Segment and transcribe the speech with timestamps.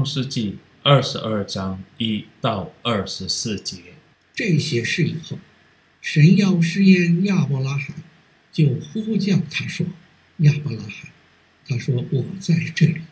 [0.00, 3.76] 创世纪二十二章一到二十四节。
[4.34, 5.38] 这些事以后，
[6.00, 7.94] 神要试验亚伯拉罕，
[8.50, 9.84] 就呼叫他说
[10.40, 11.10] ：“亚伯拉罕。”
[11.68, 13.02] 他说：“我在这里。”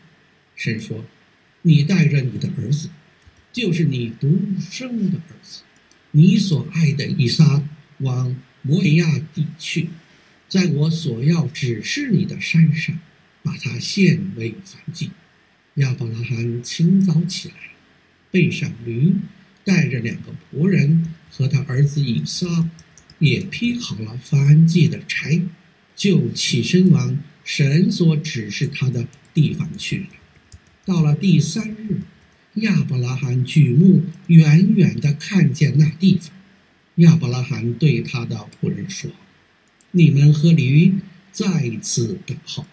[0.57, 1.05] 神说
[1.61, 2.89] ：“你带着你的儿子，
[3.53, 5.61] 就是你独生的儿子，
[6.09, 7.63] 你所爱的以撒，
[7.99, 9.89] 往摩利亚地去，
[10.47, 12.99] 在我所要指示你的山上，
[13.43, 15.11] 把他献为燔祭。”
[15.79, 17.55] 亚伯拉罕清早起来，
[18.31, 19.13] 背上驴，
[19.63, 22.69] 带着两个仆人和他儿子以撒，
[23.19, 25.41] 也劈好了燔祭的柴，
[25.95, 30.07] 就起身往神所指示他的地方去了。
[30.83, 32.01] 到了第三日，
[32.55, 36.33] 亚伯拉罕举目远远地看见那地方。
[36.95, 39.09] 亚伯拉罕对他的仆人说
[39.91, 40.95] ：“你们和驴
[41.31, 42.65] 在此等候，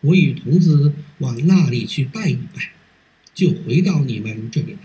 [0.00, 2.70] 我与童子往那里去拜一拜，
[3.34, 4.78] 就回到你们这里来。”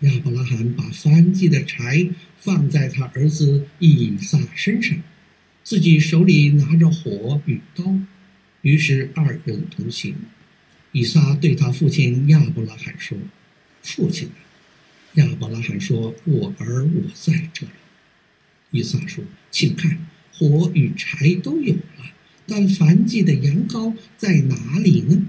[0.00, 4.98] 亚伯拉罕把翻祭的柴放在他儿子以撒身上，
[5.64, 7.98] 自己手里拿着火与刀，
[8.60, 10.14] 于是二人同行。
[10.92, 13.18] 以撒对他父亲亚伯拉罕说
[13.82, 14.28] ：“父亲！”
[15.14, 17.72] 亚伯拉罕说：“我儿，我在这里。”
[18.70, 22.12] 以撒说：“请看，火与柴都有了，
[22.46, 25.26] 但燔祭的羊羔在哪里呢？”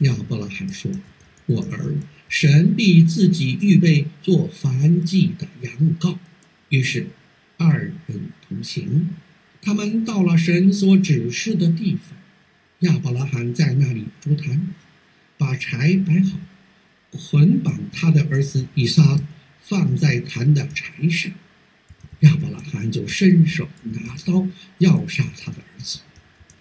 [0.00, 0.90] 亚伯拉罕说
[1.46, 1.94] ：“我儿。”
[2.30, 6.16] 神必自己预备做燔祭的羊羔，
[6.68, 7.08] 于是
[7.56, 9.10] 二人同行。
[9.60, 12.16] 他们到了神所指示的地方，
[12.88, 14.68] 亚伯拉罕在那里筑坛，
[15.36, 16.38] 把柴摆好，
[17.10, 19.20] 捆绑他的儿子以撒，
[19.64, 21.32] 放在坛的柴上。
[22.20, 24.46] 亚伯拉罕就伸手拿刀
[24.78, 25.98] 要杀他的儿子。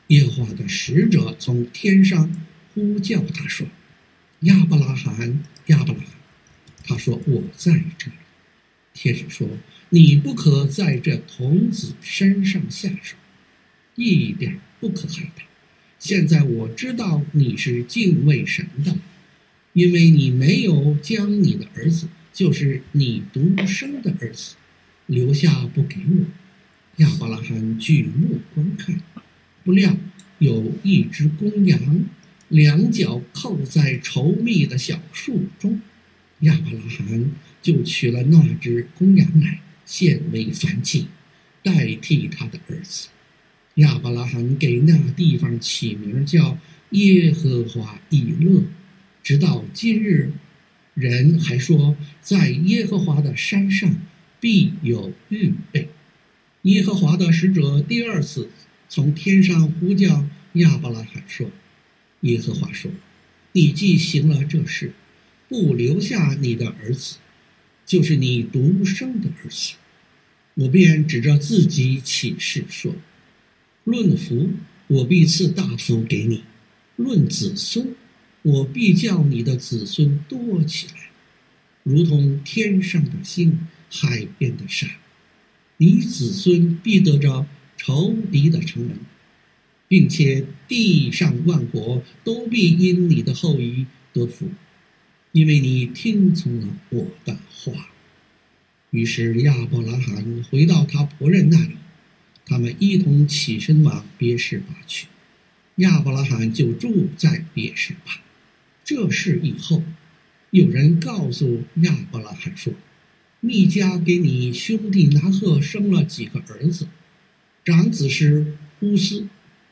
[0.09, 2.31] 耶和华的使者从天上
[2.75, 3.65] 呼叫他说。
[4.41, 6.09] 亚伯拉罕，亚伯拉罕，
[6.85, 8.13] 他说：“我在这里。”
[8.95, 9.47] 天使说
[9.89, 13.17] ：“你不可在这童子身上下手，
[13.95, 15.43] 一点不可害他。
[15.99, 18.97] 现在我知道你是敬畏神的，
[19.73, 24.55] 因为你没有将你的儿子，就是你独生的儿子，
[25.05, 26.25] 留下不给我。”
[27.03, 29.01] 亚伯拉罕举目观看，
[29.69, 29.95] 不料
[30.39, 32.05] 有一只公羊。
[32.47, 35.79] 两脚扣在稠密的小树中，
[36.39, 37.31] 亚伯拉罕
[37.61, 41.05] 就取了那只公羊来献为燔祭，
[41.61, 43.09] 代替他的儿子。
[43.75, 46.57] 亚伯拉罕给那地方起名叫
[46.89, 48.63] 耶和华以勒，
[49.21, 50.31] 直到今日，
[50.95, 53.95] 人还说在耶和华的山上
[54.39, 55.89] 必有预备。
[56.63, 58.49] 耶和华的使者第二次
[58.89, 61.49] 从天上呼叫亚伯拉罕说。
[62.21, 62.91] 耶和华说
[63.53, 64.91] ：“你既行了这事，
[65.47, 67.15] 不留下你的儿子，
[67.85, 69.75] 就是你独生的儿子，
[70.55, 72.93] 我便指着自己起誓说：
[73.85, 74.49] 论福，
[74.87, 76.41] 我必赐大福给你；
[76.97, 77.95] 论子孙，
[78.41, 81.09] 我必叫你的子孙多起来，
[81.83, 84.87] 如同天上的星、海边的沙。
[85.77, 87.47] 你子孙必得着
[87.79, 88.99] 仇敌的城门。”
[89.89, 94.47] 并且地上万国都必因你的后裔得福，
[95.31, 97.89] 因为你听从了我的话。
[98.91, 101.73] 于是亚伯拉罕回到他仆人那里，
[102.45, 105.07] 他们一同起身往别是巴去。
[105.77, 108.21] 亚伯拉罕就住在别是巴。
[108.85, 109.81] 这事以后，
[110.51, 112.73] 有人告诉亚伯拉罕说
[113.41, 116.87] ：“密加给你兄弟拿鹤生了几个儿子，
[117.69, 119.27] 长子是乌斯。”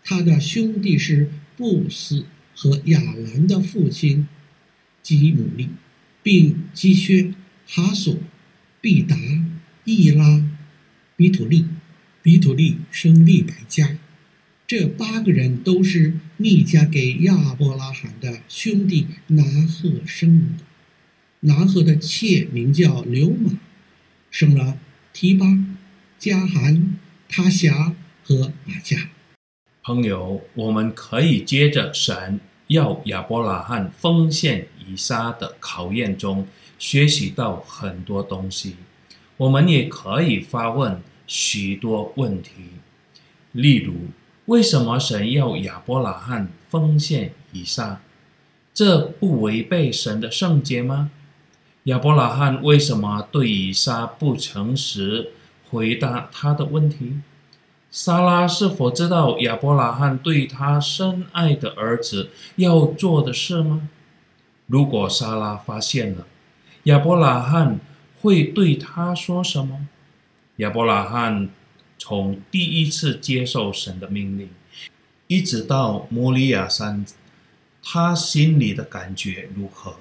[0.05, 2.25] 他的兄弟是布斯
[2.55, 4.27] 和亚兰的父亲
[5.01, 5.69] 基姆利，
[6.21, 7.33] 并基薛、
[7.67, 8.15] 哈索、
[8.79, 9.17] 毕达、
[9.83, 10.43] 伊拉、
[11.15, 11.65] 比土利。
[12.23, 13.95] 比土利生利百加，
[14.67, 20.65] 这八个人都是密加给亚伯拉罕的兄弟拿鹤生的。
[21.39, 23.57] 拿鹤的妾名叫刘玛，
[24.29, 24.77] 生了
[25.13, 25.45] 提巴、
[26.19, 26.96] 加含、
[27.29, 27.93] 他辖
[28.23, 29.07] 和玛迦。
[29.83, 36.47] 朋友，我们可以接着神要亚伯拉罕奉献以撒的考验中
[36.77, 38.75] 学习到很多东西。
[39.37, 42.51] 我们也可以发问许多问题，
[43.51, 43.93] 例如：
[44.45, 48.01] 为什么神要亚伯拉罕奉献以撒？
[48.73, 51.11] 这不违背神的圣洁吗？
[51.83, 55.31] 亚伯拉罕为什么对以撒不诚实
[55.69, 57.21] 回答他的问题？
[57.89, 63.89] 莎拉是否知道亚伯拉罕对他深爱的儿子要做的事吗？
[64.67, 66.27] 如果莎拉发现了，
[66.83, 67.79] 亚伯拉罕
[68.21, 69.87] 会对他说什么？
[70.57, 71.49] 亚伯拉罕
[71.97, 74.49] 从第一次接受神的命令，
[75.27, 77.05] 一直到摩利亚山，
[77.81, 79.95] 他心里的感觉如何？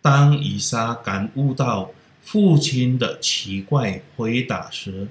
[0.00, 1.90] 当以撒感悟到
[2.22, 5.08] 父亲的奇怪回答时，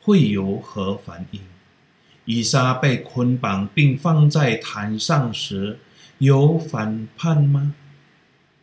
[0.00, 1.40] 会有何反应？
[2.26, 5.78] 以撒被捆绑并放在坛上时，
[6.18, 7.74] 有反叛吗？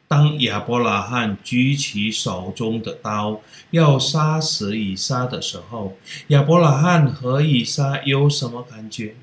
[0.08, 3.42] 当亚伯拉罕举起手中的刀
[3.72, 5.98] 要杀死以撒的时候，
[6.28, 9.16] 亚伯拉罕和以撒有什么感觉？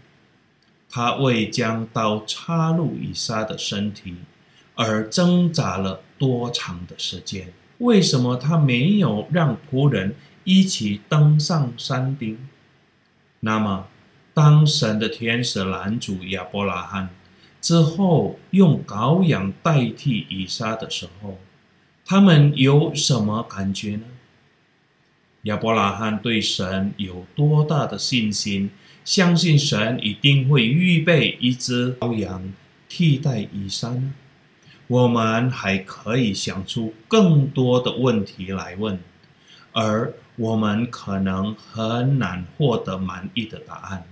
[0.91, 4.17] 他为将刀插入以撒的身体
[4.75, 7.53] 而挣扎了多长的时间？
[7.79, 12.39] 为什么他没有让仆人一起登上山顶？
[13.41, 13.89] 那么，
[14.33, 17.11] 当神的天使拦阻亚伯拉罕
[17.61, 21.39] 之后，用羔羊代替以撒的时候，
[22.05, 24.05] 他们有什么感觉呢？
[25.43, 28.71] 亚伯拉罕对神有多大的信心？
[29.05, 32.55] 相信神一定会预备一只羔羊
[32.89, 34.15] 替代以撒呢？
[34.87, 38.99] 我们还可以想出更多的问题来问，
[39.73, 44.05] 而我们可能很难获得满意的答案，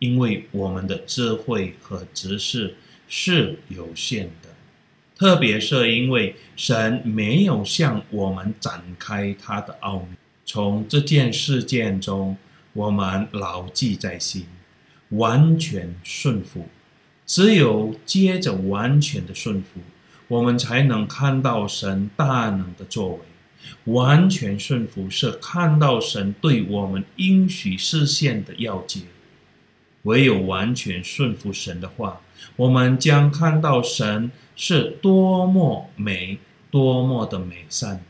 [0.00, 2.74] 因为我们的智慧和知识
[3.06, 4.48] 是有限的，
[5.16, 10.16] 特别是因为神没有向我们展开他的奥秘。
[10.44, 12.36] 从这件事件中，
[12.72, 14.46] 我们牢记在心，
[15.10, 16.68] 完全顺服。
[17.24, 19.80] 只有接着完全的顺服，
[20.30, 23.18] 我们才能看到神大能的作为。
[23.92, 29.00] 完全顺服是看到神对我们应许实现的要诀。
[30.04, 32.20] 唯有完全顺服神的话，
[32.56, 36.38] 我们将看到神是多么美，
[36.70, 38.02] 多么的美善。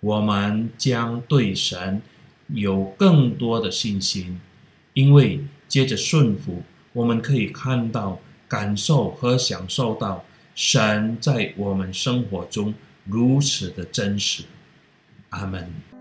[0.00, 2.02] 我们将对神。
[2.50, 4.40] 有更多的信心，
[4.92, 6.62] 因为接着顺服，
[6.92, 10.24] 我们可以看到、感受和享受到
[10.56, 12.72] 神在我们生活中
[13.04, 14.42] 如此的真实。
[15.28, 15.95] 阿门。